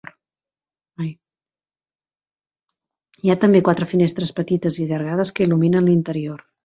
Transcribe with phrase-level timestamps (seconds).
[3.25, 6.43] Hi ha també quatre finestres petites i allargades que il·luminen l'interior.